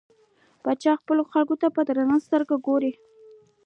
[0.63, 2.91] پاچا خپلو خلکو ته په درنه سترګه نه ګوري.